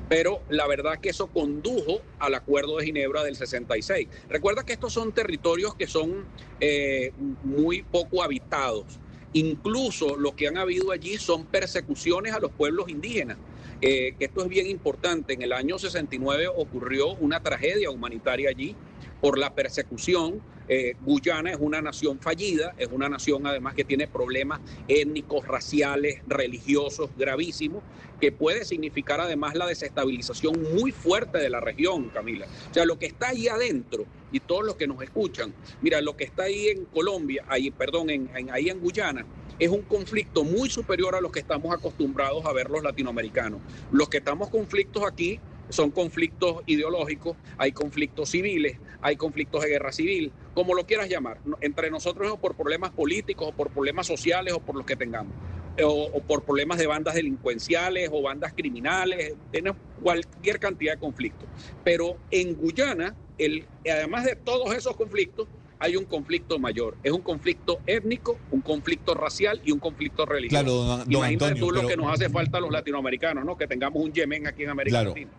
Pero 0.09 0.41
la 0.49 0.67
verdad 0.67 0.99
que 0.99 1.09
eso 1.09 1.27
condujo 1.27 2.01
al 2.19 2.35
Acuerdo 2.35 2.77
de 2.77 2.85
Ginebra 2.85 3.23
del 3.23 3.35
66. 3.37 4.07
Recuerda 4.29 4.63
que 4.63 4.73
estos 4.73 4.91
son 4.91 5.13
territorios 5.13 5.75
que 5.75 5.87
son 5.87 6.25
eh, 6.59 7.13
muy 7.43 7.83
poco 7.83 8.21
habitados 8.21 9.00
Incluso 9.33 10.17
lo 10.17 10.35
que 10.35 10.47
han 10.47 10.57
habido 10.57 10.91
allí 10.91 11.17
son 11.17 11.45
persecuciones 11.45 12.33
a 12.33 12.39
los 12.39 12.51
pueblos 12.51 12.89
indígenas. 12.89 13.37
Eh, 13.81 14.13
esto 14.19 14.41
es 14.43 14.49
bien 14.49 14.67
importante. 14.67 15.33
En 15.33 15.41
el 15.41 15.53
año 15.53 15.79
69 15.79 16.47
ocurrió 16.55 17.13
una 17.15 17.39
tragedia 17.39 17.89
humanitaria 17.89 18.49
allí 18.49 18.75
por 19.21 19.37
la 19.37 19.53
persecución. 19.53 20.41
Eh, 20.73 20.95
Guyana 21.01 21.51
es 21.51 21.57
una 21.59 21.81
nación 21.81 22.17
fallida, 22.21 22.73
es 22.77 22.87
una 22.93 23.09
nación 23.09 23.45
además 23.45 23.73
que 23.73 23.83
tiene 23.83 24.07
problemas 24.07 24.61
étnicos, 24.87 25.45
raciales, 25.45 26.21
religiosos 26.27 27.09
gravísimos, 27.17 27.83
que 28.21 28.31
puede 28.31 28.63
significar 28.63 29.19
además 29.19 29.53
la 29.55 29.67
desestabilización 29.67 30.63
muy 30.73 30.93
fuerte 30.93 31.39
de 31.39 31.49
la 31.49 31.59
región, 31.59 32.07
Camila. 32.07 32.47
O 32.69 32.73
sea, 32.73 32.85
lo 32.85 32.97
que 32.97 33.07
está 33.07 33.27
ahí 33.27 33.49
adentro 33.49 34.05
y 34.31 34.39
todos 34.39 34.63
los 34.63 34.75
que 34.77 34.87
nos 34.87 35.03
escuchan, 35.03 35.53
mira, 35.81 35.99
lo 35.99 36.15
que 36.15 36.23
está 36.23 36.43
ahí 36.43 36.69
en 36.69 36.85
Colombia, 36.85 37.43
ahí, 37.49 37.69
perdón, 37.69 38.09
en, 38.09 38.29
ahí 38.49 38.69
en 38.69 38.79
Guyana, 38.79 39.25
es 39.59 39.67
un 39.67 39.81
conflicto 39.81 40.45
muy 40.45 40.69
superior 40.69 41.15
a 41.15 41.19
los 41.19 41.33
que 41.33 41.41
estamos 41.41 41.75
acostumbrados 41.75 42.45
a 42.45 42.53
ver 42.53 42.69
los 42.69 42.81
latinoamericanos. 42.81 43.59
Los 43.91 44.07
que 44.07 44.19
estamos 44.19 44.49
conflictos 44.49 45.03
aquí 45.05 45.37
son 45.67 45.91
conflictos 45.91 46.63
ideológicos, 46.65 47.35
hay 47.57 47.73
conflictos 47.73 48.29
civiles, 48.29 48.77
hay 49.01 49.17
conflictos 49.17 49.63
de 49.63 49.69
guerra 49.69 49.91
civil, 49.91 50.31
como 50.53 50.73
lo 50.73 50.85
quieras 50.85 51.09
llamar, 51.09 51.39
entre 51.61 51.89
nosotros 51.89 52.31
o 52.31 52.37
por 52.37 52.55
problemas 52.55 52.91
políticos 52.91 53.49
o 53.49 53.51
por 53.51 53.69
problemas 53.69 54.07
sociales 54.07 54.53
o 54.53 54.59
por 54.59 54.75
los 54.75 54.85
que 54.85 54.95
tengamos, 54.95 55.33
o, 55.83 56.21
por 56.21 56.43
problemas 56.43 56.77
de 56.77 56.87
bandas 56.87 57.15
delincuenciales 57.15 58.09
o 58.11 58.21
bandas 58.21 58.53
criminales, 58.53 59.35
tenemos 59.51 59.79
cualquier 60.01 60.59
cantidad 60.59 60.93
de 60.93 60.99
conflictos. 60.99 61.47
Pero 61.83 62.17
en 62.29 62.55
Guyana, 62.55 63.15
el, 63.37 63.65
además 63.89 64.25
de 64.25 64.35
todos 64.35 64.75
esos 64.75 64.95
conflictos, 64.95 65.47
hay 65.79 65.95
un 65.95 66.05
conflicto 66.05 66.59
mayor. 66.59 66.95
Es 67.01 67.11
un 67.11 67.21
conflicto 67.21 67.79
étnico, 67.87 68.37
un 68.51 68.61
conflicto 68.61 69.15
racial 69.15 69.61
y 69.65 69.71
un 69.71 69.79
conflicto 69.79 70.27
religioso. 70.27 70.63
Claro, 70.63 70.83
don, 70.83 71.11
Imagínate 71.11 71.59
tú 71.59 71.71
lo 71.71 71.87
que 71.87 71.97
nos 71.97 72.13
hace 72.13 72.29
falta 72.29 72.59
a 72.59 72.61
los 72.61 72.71
latinoamericanos, 72.71 73.43
¿no? 73.43 73.57
Que 73.57 73.65
tengamos 73.65 74.03
un 74.03 74.13
Yemen 74.13 74.45
aquí 74.45 74.63
en 74.63 74.69
América 74.69 75.03
Latina. 75.03 75.31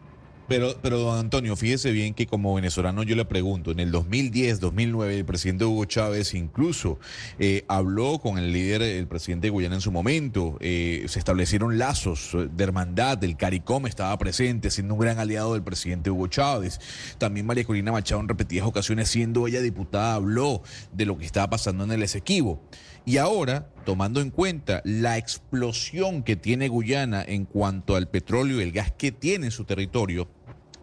Pero, 0.52 0.76
pero, 0.82 0.98
don 0.98 1.18
Antonio, 1.18 1.56
fíjese 1.56 1.92
bien 1.92 2.12
que 2.12 2.26
como 2.26 2.54
venezolano 2.54 3.02
yo 3.04 3.16
le 3.16 3.24
pregunto, 3.24 3.70
en 3.70 3.80
el 3.80 3.90
2010, 3.90 4.60
2009, 4.60 5.16
el 5.20 5.24
presidente 5.24 5.64
Hugo 5.64 5.86
Chávez 5.86 6.34
incluso 6.34 6.98
eh, 7.38 7.64
habló 7.68 8.18
con 8.18 8.36
el 8.36 8.52
líder, 8.52 8.82
el 8.82 9.06
presidente 9.06 9.46
de 9.46 9.50
Guyana 9.50 9.76
en 9.76 9.80
su 9.80 9.90
momento, 9.90 10.58
eh, 10.60 11.06
se 11.08 11.18
establecieron 11.18 11.78
lazos 11.78 12.36
de 12.54 12.64
hermandad, 12.64 13.24
el 13.24 13.38
CARICOM 13.38 13.86
estaba 13.86 14.18
presente, 14.18 14.70
siendo 14.70 14.92
un 14.92 15.00
gran 15.00 15.18
aliado 15.18 15.54
del 15.54 15.62
presidente 15.62 16.10
Hugo 16.10 16.26
Chávez. 16.26 16.80
También 17.16 17.46
María 17.46 17.64
Corina 17.64 17.90
Machado 17.90 18.20
en 18.20 18.28
repetidas 18.28 18.66
ocasiones, 18.66 19.08
siendo 19.08 19.46
ella 19.46 19.62
diputada, 19.62 20.16
habló 20.16 20.60
de 20.92 21.06
lo 21.06 21.16
que 21.16 21.24
estaba 21.24 21.48
pasando 21.48 21.84
en 21.84 21.92
el 21.92 22.02
Esequibo. 22.02 22.60
Y 23.04 23.16
ahora, 23.16 23.68
tomando 23.84 24.20
en 24.20 24.30
cuenta 24.30 24.80
la 24.84 25.18
explosión 25.18 26.22
que 26.22 26.36
tiene 26.36 26.68
Guyana 26.68 27.24
en 27.26 27.46
cuanto 27.46 27.96
al 27.96 28.08
petróleo 28.08 28.60
y 28.60 28.62
el 28.62 28.70
gas 28.70 28.92
que 28.92 29.10
tiene 29.10 29.46
en 29.46 29.50
su 29.50 29.64
territorio, 29.64 30.28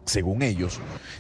según 0.09 0.41
ellos, 0.41 0.79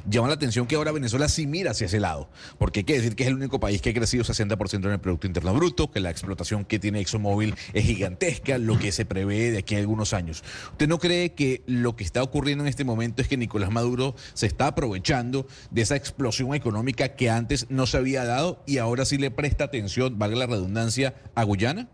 llama 0.09 0.27
la 0.27 0.33
atención 0.33 0.67
que 0.67 0.75
ahora 0.75 0.91
Venezuela 0.91 1.29
sí 1.29 1.47
mira 1.47 1.71
hacia 1.71 1.85
ese 1.85 1.99
lado, 1.99 2.29
porque 2.57 2.81
hay 2.81 2.83
que 2.83 2.93
decir 2.95 3.15
que 3.15 3.23
es 3.23 3.29
el 3.29 3.35
único 3.35 3.59
país 3.59 3.81
que 3.81 3.91
ha 3.91 3.93
crecido 3.93 4.23
60% 4.23 4.85
en 4.85 4.91
el 4.91 4.99
Producto 4.99 5.27
Interno 5.27 5.53
Bruto, 5.53 5.91
que 5.91 5.99
la 5.99 6.09
explotación 6.09 6.65
que 6.65 6.79
tiene 6.79 6.99
ExxonMobil 6.99 7.55
es 7.73 7.85
gigantesca, 7.85 8.57
lo 8.57 8.77
que 8.77 8.91
se 8.91 9.05
prevé 9.05 9.51
de 9.51 9.59
aquí 9.59 9.75
a 9.75 9.79
algunos 9.79 10.13
años. 10.13 10.43
¿Usted 10.71 10.87
no 10.87 10.99
cree 10.99 11.33
que 11.33 11.63
lo 11.67 11.95
que 11.95 12.03
está 12.03 12.23
ocurriendo 12.23 12.63
en 12.63 12.67
este 12.67 12.83
momento 12.83 13.21
es 13.21 13.27
que 13.27 13.37
Nicolás 13.37 13.71
Maduro 13.71 14.15
se 14.33 14.47
está 14.47 14.67
aprovechando 14.67 15.47
de 15.71 15.81
esa 15.81 15.95
explosión 15.95 16.53
económica 16.53 17.15
que 17.15 17.29
antes 17.29 17.67
no 17.69 17.85
se 17.85 17.97
había 17.97 18.25
dado 18.25 18.63
y 18.65 18.77
ahora 18.77 19.05
sí 19.05 19.17
le 19.17 19.31
presta 19.31 19.65
atención, 19.65 20.17
valga 20.17 20.37
la 20.37 20.47
redundancia, 20.47 21.15
a 21.35 21.43
Guyana? 21.43 21.89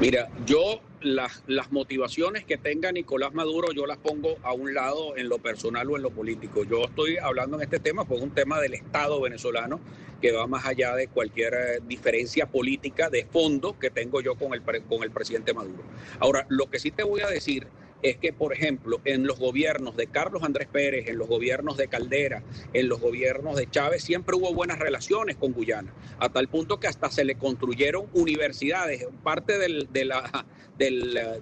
Mira, 0.00 0.28
yo 0.46 0.80
las, 1.00 1.42
las, 1.46 1.70
motivaciones 1.70 2.44
que 2.44 2.56
tenga 2.56 2.90
Nicolás 2.92 3.34
Maduro 3.34 3.72
yo 3.72 3.86
las 3.86 3.98
pongo 3.98 4.36
a 4.42 4.52
un 4.52 4.74
lado 4.74 5.16
en 5.16 5.28
lo 5.28 5.38
personal 5.38 5.90
o 5.90 5.96
en 5.96 6.02
lo 6.02 6.10
político. 6.10 6.64
Yo 6.64 6.84
estoy 6.84 7.18
hablando 7.18 7.56
en 7.56 7.62
este 7.62 7.78
tema, 7.78 8.04
pues 8.04 8.22
un 8.22 8.30
tema 8.30 8.60
del 8.60 8.74
Estado 8.74 9.20
venezolano 9.20 9.80
que 10.20 10.32
va 10.32 10.46
más 10.46 10.64
allá 10.64 10.94
de 10.94 11.08
cualquier 11.08 11.54
eh, 11.54 11.80
diferencia 11.86 12.46
política 12.46 13.10
de 13.10 13.26
fondo 13.26 13.78
que 13.78 13.90
tengo 13.90 14.20
yo 14.20 14.36
con 14.36 14.54
el, 14.54 14.62
con 14.62 15.02
el 15.02 15.10
presidente 15.10 15.52
Maduro. 15.52 15.82
Ahora, 16.18 16.46
lo 16.48 16.70
que 16.70 16.78
sí 16.78 16.90
te 16.90 17.02
voy 17.02 17.20
a 17.20 17.28
decir 17.28 17.66
es 18.04 18.18
que, 18.18 18.34
por 18.34 18.52
ejemplo, 18.52 19.00
en 19.06 19.26
los 19.26 19.38
gobiernos 19.38 19.96
de 19.96 20.06
Carlos 20.06 20.42
Andrés 20.42 20.68
Pérez, 20.70 21.08
en 21.08 21.16
los 21.16 21.26
gobiernos 21.26 21.78
de 21.78 21.88
Caldera, 21.88 22.42
en 22.74 22.86
los 22.86 23.00
gobiernos 23.00 23.56
de 23.56 23.68
Chávez, 23.70 24.04
siempre 24.04 24.36
hubo 24.36 24.52
buenas 24.52 24.78
relaciones 24.78 25.36
con 25.36 25.52
Guyana, 25.52 25.90
a 26.18 26.28
tal 26.28 26.46
punto 26.48 26.78
que 26.78 26.86
hasta 26.86 27.10
se 27.10 27.24
le 27.24 27.36
construyeron 27.36 28.06
universidades, 28.12 29.06
parte 29.22 29.56
del, 29.58 29.88
del, 29.90 30.12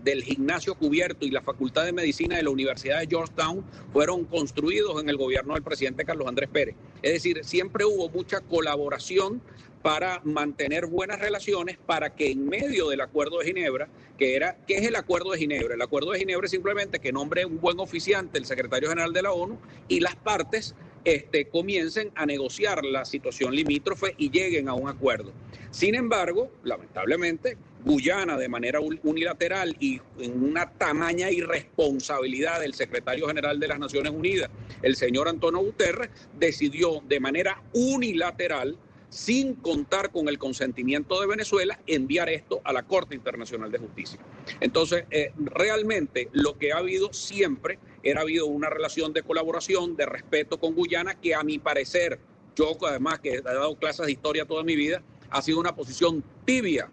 del, 0.05 0.23
gimnasio 0.23 0.77
cubierto 0.77 1.27
y 1.27 1.33
la 1.33 1.43
Facultad 1.43 1.85
de 1.85 1.93
Medicina 1.93 2.37
de 2.37 2.45
la 2.45 2.51
Universidad 2.51 3.01
de 3.01 3.09
Georgetown 3.09 3.65
fueron 3.93 4.25
construidos 4.25 5.03
en 5.03 5.09
el 5.09 5.17
gobierno 5.17 5.55
del 5.55 5.65
presidente 5.65 6.05
Carlos 6.05 6.29
Andrés 6.29 6.49
Pérez. 6.49 6.77
Es 7.03 7.13
decir, 7.15 7.41
siempre 7.43 7.85
hubo 7.85 8.09
mucha 8.09 8.41
colaboración 8.41 9.43
para 9.83 10.21
mantener 10.25 10.87
buenas 10.87 11.19
relaciones 11.19 11.77
para 11.85 12.15
que 12.15 12.31
en 12.31 12.49
medio 12.49 12.89
del 12.89 13.01
Acuerdo 13.01 13.39
de 13.39 13.47
Ginebra, 13.47 13.89
que 14.17 14.37
era, 14.37 14.57
¿qué 14.67 14.77
es 14.77 14.87
el 14.87 14.97
Acuerdo 14.97 15.33
de 15.33 15.39
Ginebra? 15.39 15.75
El 15.75 15.83
Acuerdo 15.83 16.13
de 16.13 16.21
Ginebra 16.21 16.45
es 16.47 16.53
simplemente 16.53 17.01
que 17.01 17.13
nombre 17.13 17.45
un 17.45 17.61
buen 17.61 17.81
oficiante 17.81 18.39
el 18.39 18.47
secretario 18.47 18.89
general 18.89 19.13
de 19.13 19.23
la 19.23 19.33
ONU 19.33 19.59
y 19.89 20.01
las 20.01 20.15
partes 20.17 20.75
este, 21.05 21.49
comiencen 21.49 22.13
a 22.15 22.27
negociar 22.27 22.85
la 22.85 23.05
situación 23.05 23.55
limítrofe 23.55 24.15
y 24.19 24.31
lleguen 24.31 24.69
a 24.69 24.75
un 24.75 24.89
acuerdo. 24.89 25.33
Sin 25.73 25.95
embargo, 25.95 26.51
lamentablemente, 26.63 27.57
Guyana 27.85 28.39
de 28.39 28.49
manera 28.49 28.79
unilateral 28.81 29.77
y 29.81 30.01
en 30.21 30.45
una 30.45 30.71
tamaña 30.71 31.33
irresponsabilidad 31.33 32.61
del 32.61 32.75
secretario 32.75 33.27
general 33.27 33.59
de 33.59 33.67
las 33.67 33.81
Naciones 33.81 34.13
Unidas, 34.13 34.51
el 34.83 34.95
señor 34.95 35.29
Antonio 35.29 35.61
Guterres, 35.61 36.11
decidió 36.39 37.03
de 37.09 37.19
manera 37.19 37.61
unilateral 37.73 38.79
sin 39.13 39.57
contar 39.57 40.11
con 40.11 40.27
el 40.27 40.39
consentimiento 40.39 41.21
de 41.21 41.27
Venezuela, 41.27 41.79
enviar 41.87 42.31
esto 42.31 42.63
a 42.65 42.73
la 42.73 42.85
Corte 42.85 43.15
Internacional 43.15 43.71
de 43.71 43.77
Justicia. 43.77 44.19
Entonces, 44.59 45.05
eh, 45.11 45.33
realmente 45.37 46.31
lo 46.33 46.57
que 46.57 46.73
ha 46.73 46.79
habido 46.79 47.13
siempre 47.13 47.79
era 48.03 48.23
habido 48.23 48.47
una 48.47 48.71
relación 48.71 49.13
de 49.13 49.23
colaboración, 49.23 49.97
de 49.97 50.07
respeto 50.07 50.59
con 50.59 50.75
Guyana, 50.75 51.21
que 51.21 51.35
a 51.35 51.43
mi 51.43 51.59
parecer, 51.59 52.21
yo 52.57 52.75
además 52.89 53.21
que 53.21 53.35
he 53.35 53.43
dado 53.43 53.77
clases 53.77 54.07
de 54.07 54.13
historia 54.13 54.47
toda 54.47 54.65
mi 54.65 54.77
vida, 54.77 55.03
ha 55.29 55.43
sido 55.43 55.61
una 55.61 55.77
posición 55.77 56.25
tibia 56.47 56.91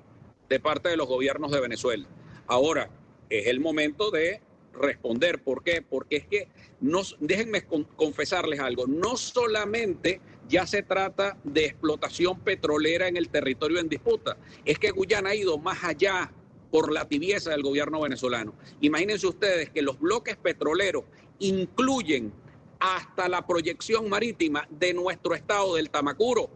de 0.49 0.59
parte 0.59 0.89
de 0.89 0.97
los 0.97 1.07
gobiernos 1.07 1.51
de 1.51 1.61
Venezuela. 1.61 2.05
Ahora, 2.47 2.89
es 3.29 3.47
el 3.47 3.61
momento 3.61 4.11
de 4.11 4.41
responder. 4.73 5.41
¿Por 5.41 5.63
qué? 5.63 5.81
Porque 5.81 6.17
es 6.17 6.27
que, 6.27 6.49
déjenme 7.21 7.63
confesarles 7.95 8.59
algo, 8.59 8.87
no 8.87 9.15
solamente 9.15 10.19
ya 10.49 10.65
se 10.65 10.81
trata 10.81 11.37
de 11.43 11.65
explotación 11.65 12.39
petrolera 12.39 13.07
en 13.07 13.15
el 13.15 13.29
territorio 13.29 13.79
en 13.79 13.87
disputa. 13.87 14.35
Es 14.65 14.79
que 14.79 14.89
Guyana 14.89 15.29
ha 15.29 15.35
ido 15.35 15.57
más 15.59 15.83
allá 15.83 16.31
por 16.71 16.91
la 16.91 17.07
tibieza 17.07 17.51
del 17.51 17.61
gobierno 17.61 18.01
venezolano. 18.01 18.55
Imagínense 18.81 19.27
ustedes 19.27 19.69
que 19.69 19.81
los 19.81 19.99
bloques 19.99 20.35
petroleros 20.37 21.03
incluyen 21.37 22.33
hasta 22.79 23.29
la 23.29 23.45
proyección 23.45 24.09
marítima 24.09 24.67
de 24.69 24.93
nuestro 24.93 25.35
estado 25.35 25.75
del 25.75 25.89
Tamacuro. 25.89 26.49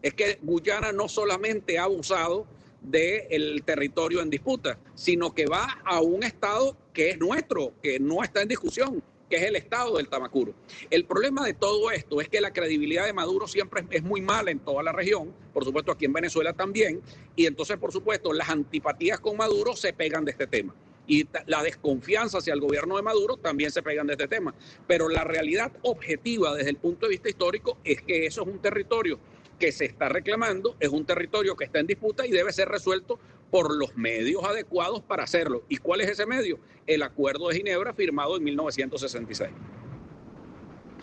Es 0.00 0.14
que 0.14 0.38
Guyana 0.42 0.92
no 0.92 1.08
solamente 1.08 1.78
ha 1.78 1.84
abusado 1.84 2.46
del 2.80 3.62
territorio 3.64 4.22
en 4.22 4.30
disputa, 4.30 4.78
sino 4.94 5.34
que 5.34 5.46
va 5.46 5.80
a 5.84 6.00
un 6.00 6.22
estado 6.22 6.76
que 6.92 7.10
es 7.10 7.18
nuestro, 7.18 7.72
que 7.82 7.98
no 7.98 8.22
está 8.22 8.42
en 8.42 8.48
discusión 8.48 9.02
que 9.28 9.36
es 9.36 9.42
el 9.42 9.56
estado 9.56 9.96
del 9.96 10.08
Tamacuro. 10.08 10.54
El 10.90 11.04
problema 11.04 11.44
de 11.44 11.54
todo 11.54 11.90
esto 11.90 12.20
es 12.20 12.28
que 12.28 12.40
la 12.40 12.52
credibilidad 12.52 13.04
de 13.04 13.12
Maduro 13.12 13.46
siempre 13.46 13.84
es 13.90 14.02
muy 14.02 14.20
mala 14.20 14.50
en 14.50 14.60
toda 14.60 14.82
la 14.82 14.92
región, 14.92 15.34
por 15.52 15.64
supuesto 15.64 15.92
aquí 15.92 16.06
en 16.06 16.12
Venezuela 16.12 16.52
también, 16.52 17.02
y 17.36 17.46
entonces, 17.46 17.76
por 17.76 17.92
supuesto, 17.92 18.32
las 18.32 18.48
antipatías 18.48 19.20
con 19.20 19.36
Maduro 19.36 19.76
se 19.76 19.92
pegan 19.92 20.24
de 20.24 20.32
este 20.32 20.46
tema. 20.46 20.74
Y 21.06 21.26
la 21.46 21.62
desconfianza 21.62 22.38
hacia 22.38 22.52
el 22.52 22.60
gobierno 22.60 22.96
de 22.96 23.02
Maduro 23.02 23.38
también 23.38 23.70
se 23.70 23.82
pegan 23.82 24.06
de 24.06 24.12
este 24.12 24.28
tema. 24.28 24.54
Pero 24.86 25.08
la 25.08 25.24
realidad 25.24 25.72
objetiva 25.80 26.54
desde 26.54 26.68
el 26.68 26.76
punto 26.76 27.06
de 27.06 27.10
vista 27.10 27.30
histórico 27.30 27.78
es 27.82 28.02
que 28.02 28.26
eso 28.26 28.42
es 28.42 28.48
un 28.48 28.58
territorio 28.58 29.18
que 29.58 29.72
se 29.72 29.86
está 29.86 30.10
reclamando, 30.10 30.76
es 30.78 30.90
un 30.90 31.06
territorio 31.06 31.56
que 31.56 31.64
está 31.64 31.80
en 31.80 31.86
disputa 31.86 32.26
y 32.26 32.30
debe 32.30 32.52
ser 32.52 32.68
resuelto 32.68 33.18
por 33.50 33.74
los 33.74 33.96
medios 33.96 34.44
adecuados 34.44 35.02
para 35.02 35.24
hacerlo. 35.24 35.62
¿Y 35.68 35.78
cuál 35.78 36.00
es 36.00 36.10
ese 36.10 36.26
medio? 36.26 36.58
El 36.86 37.02
Acuerdo 37.02 37.48
de 37.48 37.56
Ginebra 37.56 37.92
firmado 37.92 38.36
en 38.36 38.44
1966. 38.44 39.50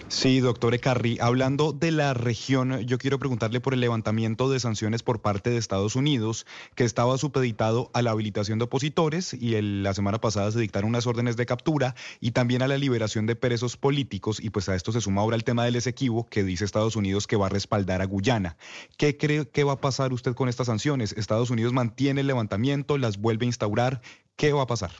Sí, 0.07 0.39
doctor 0.39 0.75
Ecarri, 0.75 1.17
hablando 1.19 1.73
de 1.73 1.91
la 1.91 2.13
región, 2.13 2.79
yo 2.81 2.99
quiero 2.99 3.17
preguntarle 3.17 3.59
por 3.59 3.73
el 3.73 3.79
levantamiento 3.79 4.49
de 4.49 4.59
sanciones 4.59 5.01
por 5.01 5.21
parte 5.21 5.49
de 5.49 5.57
Estados 5.57 5.95
Unidos, 5.95 6.45
que 6.75 6.83
estaba 6.83 7.17
supeditado 7.17 7.89
a 7.93 8.03
la 8.03 8.11
habilitación 8.11 8.59
de 8.59 8.65
opositores 8.65 9.33
y 9.33 9.59
la 9.59 9.95
semana 9.95 10.21
pasada 10.21 10.51
se 10.51 10.59
dictaron 10.59 10.89
unas 10.89 11.07
órdenes 11.07 11.37
de 11.37 11.47
captura 11.47 11.95
y 12.21 12.31
también 12.31 12.61
a 12.61 12.67
la 12.67 12.77
liberación 12.77 13.25
de 13.25 13.35
presos 13.35 13.77
políticos 13.77 14.39
y 14.39 14.51
pues 14.51 14.69
a 14.69 14.75
esto 14.75 14.91
se 14.91 15.01
suma 15.01 15.21
ahora 15.21 15.35
el 15.35 15.43
tema 15.43 15.65
del 15.65 15.75
Esequibo 15.75 16.27
que 16.27 16.43
dice 16.43 16.65
Estados 16.65 16.95
Unidos 16.95 17.25
que 17.25 17.35
va 17.35 17.47
a 17.47 17.49
respaldar 17.49 18.01
a 18.01 18.05
Guyana. 18.05 18.57
¿Qué 18.97 19.17
cree 19.17 19.49
que 19.49 19.63
va 19.63 19.73
a 19.73 19.81
pasar 19.81 20.13
usted 20.13 20.35
con 20.35 20.49
estas 20.49 20.67
sanciones? 20.67 21.13
¿Estados 21.13 21.49
Unidos 21.49 21.73
mantiene 21.73 22.21
el 22.21 22.27
levantamiento, 22.27 22.99
las 22.99 23.17
vuelve 23.17 23.45
a 23.45 23.47
instaurar? 23.47 24.01
¿Qué 24.35 24.53
va 24.53 24.61
a 24.61 24.67
pasar? 24.67 24.91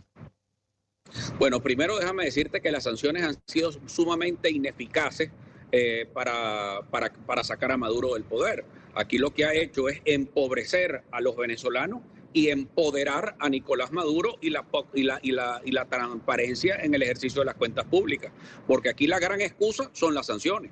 Bueno, 1.39 1.61
primero 1.61 1.97
déjame 1.97 2.25
decirte 2.25 2.61
que 2.61 2.71
las 2.71 2.83
sanciones 2.83 3.23
han 3.23 3.37
sido 3.45 3.71
sumamente 3.87 4.49
ineficaces 4.49 5.29
eh, 5.71 6.07
para, 6.13 6.81
para, 6.89 7.43
sacar 7.43 7.71
a 7.71 7.77
Maduro 7.77 8.13
del 8.13 8.23
poder. 8.23 8.65
Aquí 8.93 9.17
lo 9.17 9.33
que 9.33 9.45
ha 9.45 9.53
hecho 9.53 9.89
es 9.89 10.01
empobrecer 10.05 11.03
a 11.11 11.21
los 11.21 11.35
venezolanos 11.35 12.01
y 12.31 12.49
empoderar 12.49 13.35
a 13.39 13.49
Nicolás 13.49 13.91
Maduro 13.91 14.37
y 14.41 14.49
la, 14.49 14.65
y 14.93 15.03
la, 15.03 15.19
y 15.21 15.31
la, 15.31 15.61
y 15.63 15.71
la 15.71 15.85
transparencia 15.85 16.75
en 16.81 16.93
el 16.93 17.01
ejercicio 17.01 17.41
de 17.41 17.45
las 17.45 17.55
cuentas 17.55 17.85
públicas. 17.85 18.31
Porque 18.67 18.89
aquí 18.89 19.07
la 19.07 19.19
gran 19.19 19.41
excusa 19.41 19.89
son 19.93 20.13
las 20.13 20.27
sanciones. 20.27 20.71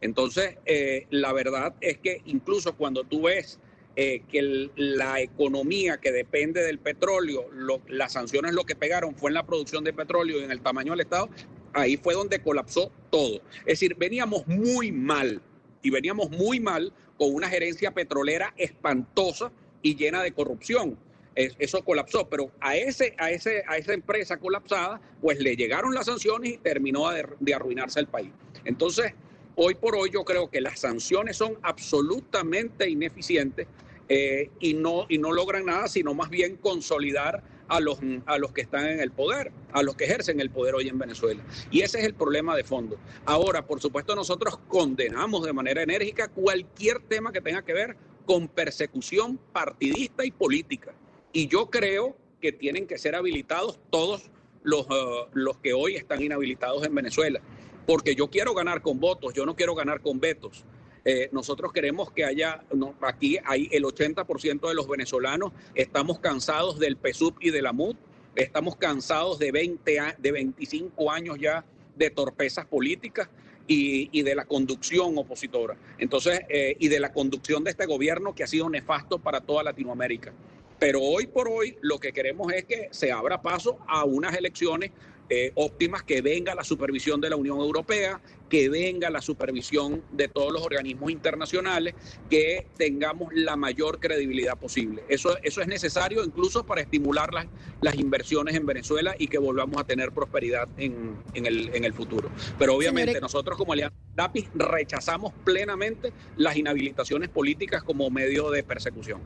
Entonces, 0.00 0.56
eh, 0.66 1.06
la 1.10 1.32
verdad 1.32 1.74
es 1.80 1.98
que 1.98 2.22
incluso 2.26 2.76
cuando 2.76 3.04
tú 3.04 3.22
ves 3.22 3.58
eh, 3.94 4.22
que 4.30 4.70
la 4.74 5.20
economía 5.20 5.98
que 5.98 6.12
depende 6.12 6.62
del 6.62 6.78
petróleo, 6.78 7.46
las 7.88 8.14
sanciones 8.14 8.54
lo 8.54 8.64
que 8.64 8.74
pegaron 8.74 9.14
fue 9.14 9.30
en 9.30 9.34
la 9.34 9.44
producción 9.44 9.84
de 9.84 9.92
petróleo 9.92 10.40
y 10.40 10.44
en 10.44 10.50
el 10.50 10.62
tamaño 10.62 10.92
del 10.92 11.00
Estado, 11.00 11.28
ahí 11.74 11.98
fue 11.98 12.14
donde 12.14 12.40
colapsó 12.40 12.90
todo. 13.10 13.42
Es 13.60 13.80
decir, 13.80 13.94
veníamos 13.96 14.46
muy 14.46 14.92
mal 14.92 15.42
y 15.82 15.90
veníamos 15.90 16.30
muy 16.30 16.58
mal 16.58 16.92
con 17.18 17.34
una 17.34 17.50
gerencia 17.50 17.92
petrolera 17.92 18.54
espantosa 18.56 19.52
y 19.82 19.94
llena 19.94 20.22
de 20.22 20.32
corrupción. 20.32 20.98
eso 21.34 21.84
colapsó, 21.84 22.28
pero 22.28 22.50
a, 22.60 22.76
ese, 22.76 23.14
a, 23.18 23.30
ese, 23.30 23.62
a 23.66 23.76
esa 23.76 23.92
empresa 23.92 24.38
colapsada, 24.38 25.00
pues 25.20 25.38
le 25.38 25.54
llegaron 25.54 25.94
las 25.94 26.06
sanciones 26.06 26.52
y 26.52 26.56
terminó 26.58 27.10
de 27.10 27.54
arruinarse 27.54 28.00
el 28.00 28.06
país. 28.06 28.30
Entonces, 28.64 29.12
hoy 29.56 29.74
por 29.74 29.96
hoy 29.96 30.10
yo 30.10 30.24
creo 30.24 30.50
que 30.50 30.60
las 30.60 30.80
sanciones 30.80 31.36
son 31.36 31.58
absolutamente 31.62 32.88
ineficientes 32.88 33.66
eh, 34.08 34.50
y, 34.60 34.74
no, 34.74 35.06
y 35.08 35.18
no 35.18 35.32
logran 35.32 35.66
nada, 35.66 35.88
sino 35.88 36.14
más 36.14 36.30
bien 36.30 36.56
consolidar 36.56 37.42
a 37.68 37.80
los, 37.80 37.98
a 38.26 38.36
los 38.38 38.52
que 38.52 38.60
están 38.60 38.86
en 38.86 39.00
el 39.00 39.10
poder, 39.10 39.52
a 39.72 39.82
los 39.82 39.96
que 39.96 40.04
ejercen 40.04 40.40
el 40.40 40.50
poder 40.50 40.74
hoy 40.74 40.88
en 40.88 40.98
Venezuela. 40.98 41.42
Y 41.70 41.80
ese 41.80 42.00
es 42.00 42.04
el 42.04 42.14
problema 42.14 42.54
de 42.54 42.64
fondo. 42.64 42.98
Ahora, 43.24 43.66
por 43.66 43.80
supuesto, 43.80 44.14
nosotros 44.14 44.58
condenamos 44.68 45.44
de 45.46 45.52
manera 45.52 45.82
enérgica 45.82 46.28
cualquier 46.28 47.00
tema 47.00 47.32
que 47.32 47.40
tenga 47.40 47.62
que 47.62 47.72
ver 47.72 47.96
con 48.26 48.48
persecución 48.48 49.38
partidista 49.52 50.24
y 50.24 50.30
política. 50.30 50.92
Y 51.32 51.48
yo 51.48 51.70
creo 51.70 52.16
que 52.40 52.52
tienen 52.52 52.86
que 52.86 52.98
ser 52.98 53.14
habilitados 53.14 53.78
todos 53.88 54.30
los, 54.62 54.86
uh, 54.88 55.28
los 55.32 55.56
que 55.58 55.72
hoy 55.72 55.96
están 55.96 56.22
inhabilitados 56.22 56.84
en 56.84 56.94
Venezuela 56.94 57.40
porque 57.86 58.14
yo 58.14 58.28
quiero 58.28 58.54
ganar 58.54 58.82
con 58.82 59.00
votos, 59.00 59.34
yo 59.34 59.46
no 59.46 59.56
quiero 59.56 59.74
ganar 59.74 60.00
con 60.00 60.20
vetos. 60.20 60.64
Eh, 61.04 61.28
nosotros 61.32 61.72
queremos 61.72 62.12
que 62.12 62.24
haya, 62.24 62.62
aquí 63.00 63.38
hay 63.44 63.68
el 63.72 63.84
80% 63.84 64.68
de 64.68 64.74
los 64.74 64.86
venezolanos, 64.86 65.52
estamos 65.74 66.20
cansados 66.20 66.78
del 66.78 66.96
PSUP 66.96 67.42
y 67.42 67.50
de 67.50 67.62
la 67.62 67.72
MUD, 67.72 67.96
estamos 68.36 68.76
cansados 68.76 69.38
de, 69.38 69.50
20, 69.50 70.00
de 70.18 70.32
25 70.32 71.10
años 71.10 71.38
ya 71.40 71.64
de 71.96 72.10
torpezas 72.10 72.66
políticas 72.66 73.28
y, 73.66 74.22
de 74.22 74.34
la 74.34 74.44
conducción 74.44 75.16
opositora. 75.16 75.76
Entonces, 75.98 76.40
eh, 76.48 76.76
y 76.78 76.88
de 76.88 77.00
la 77.00 77.12
conducción 77.12 77.64
de 77.64 77.70
este 77.70 77.86
gobierno 77.86 78.34
que 78.34 78.44
ha 78.44 78.46
sido 78.46 78.68
nefasto 78.68 79.18
para 79.18 79.40
toda 79.40 79.62
Latinoamérica. 79.62 80.32
Pero 80.78 81.00
hoy 81.00 81.26
por 81.26 81.48
hoy 81.48 81.76
lo 81.80 81.98
que 81.98 82.12
queremos 82.12 82.52
es 82.52 82.64
que 82.64 82.88
se 82.90 83.12
abra 83.12 83.40
paso 83.40 83.78
a 83.86 84.04
unas 84.04 84.36
elecciones 84.36 84.90
eh, 85.28 85.52
óptimas, 85.54 86.02
que 86.02 86.20
venga 86.20 86.54
la 86.54 86.64
supervisión 86.64 87.20
de 87.20 87.30
la 87.30 87.36
Unión 87.36 87.58
Europea, 87.58 88.20
que 88.48 88.68
venga 88.68 89.08
la 89.08 89.22
supervisión 89.22 90.02
de 90.12 90.28
todos 90.28 90.52
los 90.52 90.62
organismos 90.62 91.10
internacionales, 91.10 91.94
que 92.28 92.66
tengamos 92.76 93.32
la 93.32 93.56
mayor 93.56 93.98
credibilidad 93.98 94.58
posible. 94.58 95.04
Eso, 95.08 95.38
eso 95.42 95.62
es 95.62 95.68
necesario 95.68 96.22
incluso 96.22 96.66
para 96.66 96.82
estimular 96.82 97.32
las, 97.32 97.46
las 97.80 97.94
inversiones 97.94 98.54
en 98.54 98.66
Venezuela 98.66 99.14
y 99.18 99.28
que 99.28 99.38
volvamos 99.38 99.80
a 99.80 99.84
tener 99.84 100.12
prosperidad 100.12 100.68
en, 100.76 101.16
en, 101.32 101.46
el, 101.46 101.74
en 101.74 101.84
el 101.84 101.94
futuro. 101.94 102.30
Pero 102.58 102.74
obviamente 102.74 103.20
nosotros 103.20 103.56
como 103.56 103.72
Alianza 103.72 103.96
Lápiz 104.14 104.50
rechazamos 104.54 105.32
plenamente 105.44 106.12
las 106.36 106.56
inhabilitaciones 106.56 107.30
políticas 107.30 107.82
como 107.82 108.10
medio 108.10 108.50
de 108.50 108.62
persecución. 108.62 109.20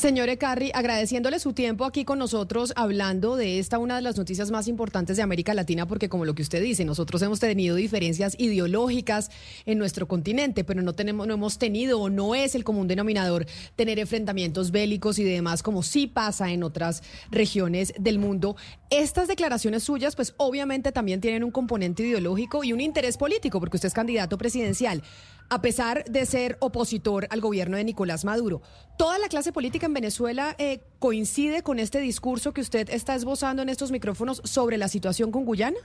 Señor 0.00 0.30
Ecarri, 0.30 0.70
agradeciéndole 0.72 1.38
su 1.38 1.52
tiempo 1.52 1.84
aquí 1.84 2.06
con 2.06 2.18
nosotros, 2.18 2.72
hablando 2.74 3.36
de 3.36 3.58
esta, 3.58 3.78
una 3.78 3.96
de 3.96 4.02
las 4.02 4.16
noticias 4.16 4.50
más 4.50 4.66
importantes 4.66 5.18
de 5.18 5.22
América 5.22 5.52
Latina, 5.52 5.86
porque 5.86 6.08
como 6.08 6.24
lo 6.24 6.34
que 6.34 6.40
usted 6.40 6.62
dice, 6.62 6.86
nosotros 6.86 7.20
hemos 7.20 7.38
tenido 7.38 7.76
diferencias 7.76 8.34
ideológicas 8.38 9.30
en 9.66 9.76
nuestro 9.76 10.08
continente, 10.08 10.64
pero 10.64 10.80
no, 10.80 10.94
tenemos, 10.94 11.26
no 11.26 11.34
hemos 11.34 11.58
tenido 11.58 12.00
o 12.00 12.08
no 12.08 12.34
es 12.34 12.54
el 12.54 12.64
común 12.64 12.88
denominador 12.88 13.44
tener 13.76 13.98
enfrentamientos 13.98 14.70
bélicos 14.70 15.18
y 15.18 15.24
demás, 15.24 15.62
como 15.62 15.82
sí 15.82 16.06
pasa 16.06 16.50
en 16.50 16.62
otras 16.62 17.02
regiones 17.30 17.92
del 17.98 18.18
mundo. 18.18 18.56
Estas 18.88 19.28
declaraciones 19.28 19.82
suyas, 19.82 20.16
pues 20.16 20.32
obviamente 20.38 20.92
también 20.92 21.20
tienen 21.20 21.44
un 21.44 21.50
componente 21.50 22.04
ideológico 22.04 22.64
y 22.64 22.72
un 22.72 22.80
interés 22.80 23.18
político, 23.18 23.60
porque 23.60 23.76
usted 23.76 23.88
es 23.88 23.94
candidato 23.94 24.38
presidencial 24.38 25.02
a 25.50 25.60
pesar 25.60 26.04
de 26.04 26.24
ser 26.26 26.56
opositor 26.60 27.26
al 27.28 27.40
gobierno 27.40 27.76
de 27.76 27.84
Nicolás 27.84 28.24
Maduro. 28.24 28.62
¿Toda 28.96 29.18
la 29.18 29.28
clase 29.28 29.52
política 29.52 29.86
en 29.86 29.92
Venezuela 29.92 30.54
eh, 30.58 30.80
coincide 31.00 31.62
con 31.62 31.80
este 31.80 31.98
discurso 31.98 32.52
que 32.52 32.60
usted 32.60 32.88
está 32.88 33.16
esbozando 33.16 33.60
en 33.60 33.68
estos 33.68 33.90
micrófonos 33.90 34.40
sobre 34.44 34.78
la 34.78 34.88
situación 34.88 35.32
con 35.32 35.44
Guyana? 35.44 35.78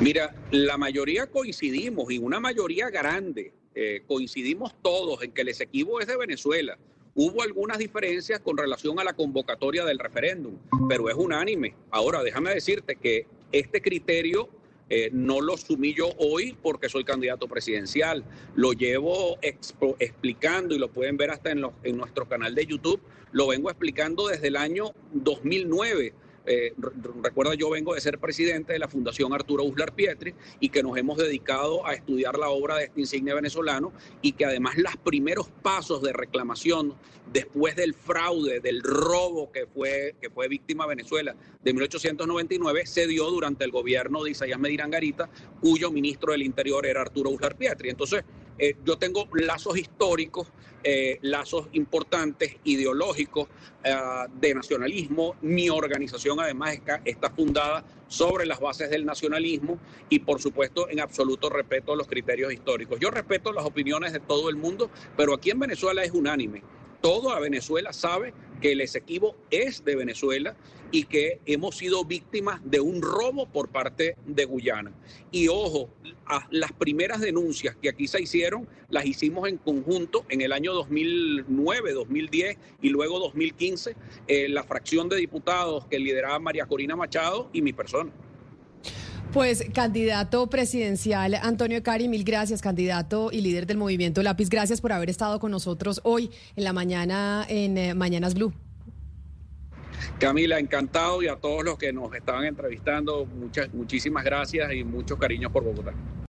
Mira, 0.00 0.34
la 0.50 0.76
mayoría 0.76 1.26
coincidimos 1.26 2.12
y 2.12 2.18
una 2.18 2.38
mayoría 2.38 2.90
grande, 2.90 3.54
eh, 3.74 4.02
coincidimos 4.06 4.74
todos 4.82 5.22
en 5.22 5.32
que 5.32 5.42
el 5.42 5.48
Esequibo 5.48 6.00
es 6.00 6.06
de 6.06 6.16
Venezuela. 6.18 6.78
Hubo 7.14 7.42
algunas 7.42 7.78
diferencias 7.78 8.40
con 8.40 8.58
relación 8.58 9.00
a 9.00 9.04
la 9.04 9.14
convocatoria 9.14 9.84
del 9.84 9.98
referéndum, 9.98 10.58
pero 10.88 11.08
es 11.08 11.16
unánime. 11.16 11.74
Ahora, 11.90 12.22
déjame 12.22 12.52
decirte 12.52 12.96
que 12.96 13.26
este 13.50 13.80
criterio 13.80 14.50
eh, 14.90 15.10
no 15.12 15.40
lo 15.40 15.56
sumí 15.56 15.94
yo 15.94 16.10
hoy 16.18 16.56
porque 16.62 16.88
soy 16.88 17.04
candidato 17.04 17.46
presidencial. 17.48 18.24
Lo 18.54 18.72
llevo 18.72 19.38
explicando 19.42 20.74
y 20.74 20.78
lo 20.78 20.88
pueden 20.88 21.16
ver 21.16 21.30
hasta 21.30 21.50
en, 21.50 21.64
en 21.82 21.96
nuestro 21.96 22.26
canal 22.26 22.54
de 22.54 22.66
YouTube. 22.66 23.00
Lo 23.32 23.48
vengo 23.48 23.70
explicando 23.70 24.28
desde 24.28 24.48
el 24.48 24.56
año 24.56 24.92
2009 25.12 26.14
eh, 26.48 26.74
recuerda, 27.22 27.54
yo 27.54 27.70
vengo 27.70 27.94
de 27.94 28.00
ser 28.00 28.18
presidente 28.18 28.72
de 28.72 28.78
la 28.78 28.88
Fundación 28.88 29.32
Arturo 29.32 29.64
Uslar 29.64 29.94
Pietri 29.94 30.34
y 30.60 30.70
que 30.70 30.82
nos 30.82 30.96
hemos 30.96 31.18
dedicado 31.18 31.86
a 31.86 31.94
estudiar 31.94 32.38
la 32.38 32.48
obra 32.48 32.76
de 32.76 32.84
este 32.84 33.00
insigne 33.00 33.34
venezolano 33.34 33.92
y 34.22 34.32
que 34.32 34.46
además 34.46 34.78
los 34.78 34.96
primeros 34.96 35.48
pasos 35.62 36.02
de 36.02 36.12
reclamación 36.12 36.94
después 37.32 37.76
del 37.76 37.94
fraude, 37.94 38.60
del 38.60 38.82
robo 38.82 39.52
que 39.52 39.66
fue, 39.66 40.14
que 40.20 40.30
fue 40.30 40.48
víctima 40.48 40.86
Venezuela 40.86 41.34
de 41.62 41.72
1899, 41.72 42.86
se 42.86 43.06
dio 43.06 43.30
durante 43.30 43.64
el 43.64 43.70
gobierno 43.70 44.24
de 44.24 44.30
Isaías 44.30 44.58
Medina 44.58 44.88
Garita, 44.88 45.28
cuyo 45.60 45.90
ministro 45.90 46.32
del 46.32 46.42
Interior 46.42 46.86
era 46.86 47.02
Arturo 47.02 47.30
Uslar 47.30 47.56
Pietri. 47.56 47.90
Entonces, 47.90 48.24
eh, 48.58 48.76
yo 48.84 48.96
tengo 48.96 49.28
lazos 49.32 49.78
históricos, 49.78 50.48
eh, 50.82 51.18
lazos 51.22 51.68
importantes, 51.72 52.56
ideológicos, 52.64 53.48
eh, 53.84 53.94
de 54.40 54.54
nacionalismo. 54.54 55.36
Mi 55.42 55.68
organización 55.70 56.40
además 56.40 56.78
está, 57.04 57.30
fundada 57.30 57.84
sobre 58.08 58.46
las 58.46 58.58
bases 58.58 58.90
del 58.90 59.04
nacionalismo 59.04 59.78
y 60.08 60.20
por 60.20 60.40
supuesto 60.40 60.88
en 60.88 61.00
absoluto 61.00 61.50
respeto 61.50 61.92
a 61.92 61.96
los 61.96 62.06
criterios 62.06 62.52
históricos. 62.52 62.98
Yo 63.00 63.10
respeto 63.10 63.52
las 63.52 63.64
opiniones 63.64 64.12
de 64.12 64.20
todo 64.20 64.48
el 64.48 64.56
mundo, 64.56 64.90
pero 65.16 65.34
aquí 65.34 65.50
en 65.50 65.58
Venezuela 65.58 66.02
es 66.02 66.12
unánime 66.12 66.62
toda 67.00 67.38
Venezuela 67.38 67.92
sabe 67.92 68.32
que 68.60 68.72
el 68.72 68.80
Esequibo 68.80 69.36
es 69.50 69.84
de 69.84 69.96
Venezuela 69.96 70.56
y 70.90 71.04
que 71.04 71.40
hemos 71.46 71.76
sido 71.76 72.04
víctimas 72.04 72.60
de 72.64 72.80
un 72.80 73.02
robo 73.02 73.46
por 73.46 73.68
parte 73.68 74.16
de 74.26 74.44
Guyana. 74.44 74.92
Y 75.30 75.48
ojo, 75.48 75.90
las 76.50 76.72
primeras 76.72 77.20
denuncias 77.20 77.76
que 77.76 77.88
aquí 77.88 78.06
se 78.06 78.22
hicieron 78.22 78.68
las 78.88 79.04
hicimos 79.04 79.48
en 79.48 79.58
conjunto 79.58 80.24
en 80.28 80.40
el 80.40 80.52
año 80.52 80.72
2009, 80.72 81.92
2010 81.92 82.56
y 82.82 82.88
luego 82.88 83.18
2015, 83.18 83.96
eh, 84.26 84.48
la 84.48 84.62
fracción 84.62 85.08
de 85.08 85.16
diputados 85.16 85.86
que 85.86 85.98
lideraba 85.98 86.38
María 86.38 86.66
Corina 86.66 86.96
Machado 86.96 87.50
y 87.52 87.62
mi 87.62 87.72
persona. 87.72 88.10
Pues 89.32 89.62
candidato 89.74 90.48
presidencial 90.48 91.34
Antonio 91.34 91.82
Cari, 91.82 92.08
mil 92.08 92.24
gracias, 92.24 92.62
candidato 92.62 93.28
y 93.30 93.42
líder 93.42 93.66
del 93.66 93.76
movimiento 93.76 94.22
Lápiz. 94.22 94.48
Gracias 94.48 94.80
por 94.80 94.90
haber 94.90 95.10
estado 95.10 95.38
con 95.38 95.50
nosotros 95.50 96.00
hoy 96.02 96.30
en 96.56 96.64
la 96.64 96.72
mañana 96.72 97.44
en 97.46 97.76
eh, 97.76 97.94
Mañanas 97.94 98.32
Blue. 98.32 98.54
Camila, 100.18 100.58
encantado 100.58 101.22
y 101.22 101.28
a 101.28 101.36
todos 101.36 101.62
los 101.62 101.76
que 101.76 101.92
nos 101.92 102.14
estaban 102.14 102.44
entrevistando, 102.44 103.26
muchas, 103.26 103.72
muchísimas 103.74 104.24
gracias 104.24 104.72
y 104.72 104.82
muchos 104.82 105.18
cariños 105.18 105.52
por 105.52 105.62
Bogotá. 105.62 105.92